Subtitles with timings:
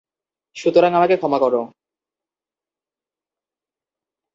[0.55, 1.53] সুতরাং আমাকে ক্ষমা কর।